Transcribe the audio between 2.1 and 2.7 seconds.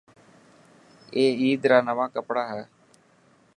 ڪپڙا هي.